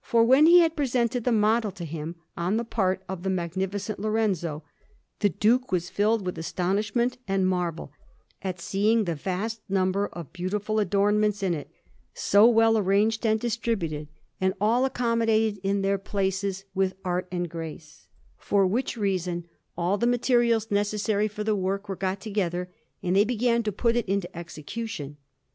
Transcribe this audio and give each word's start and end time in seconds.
For 0.00 0.24
when 0.24 0.46
he 0.46 0.60
had 0.60 0.74
presented 0.74 1.24
the 1.24 1.32
model 1.32 1.70
to 1.72 1.84
him, 1.84 2.16
on 2.34 2.56
the 2.56 2.64
part 2.64 3.04
of 3.10 3.22
the 3.24 3.28
Magnificent 3.28 3.98
Lorenzo, 3.98 4.62
the 5.18 5.28
Duke 5.28 5.70
was 5.70 5.90
filled 5.90 6.24
with 6.24 6.38
astonishment 6.38 7.18
and 7.28 7.46
marvel 7.46 7.92
at 8.40 8.58
seeing 8.58 9.04
the 9.04 9.14
vast 9.14 9.60
number 9.68 10.06
of 10.06 10.32
beautiful 10.32 10.78
adornments 10.78 11.42
in 11.42 11.52
it, 11.52 11.70
so 12.14 12.46
well 12.48 12.78
arranged 12.78 13.26
and 13.26 13.38
distributed, 13.38 14.08
and 14.40 14.54
all 14.62 14.86
accommodated 14.86 15.60
in 15.62 15.82
their 15.82 15.98
places 15.98 16.64
with 16.74 16.94
art 17.04 17.28
and 17.30 17.50
grace; 17.50 18.08
for 18.38 18.66
which 18.66 18.96
reason 18.96 19.44
all 19.76 19.98
the 19.98 20.06
materials 20.06 20.70
necessary 20.70 21.28
for 21.28 21.44
the 21.44 21.54
work 21.54 21.86
were 21.86 21.96
got 21.96 22.18
together, 22.18 22.70
and 23.02 23.14
they 23.14 23.24
began 23.24 23.62
to 23.62 23.70
put 23.72 23.94
it 23.94 24.08
into 24.08 24.34
execution. 24.34 25.18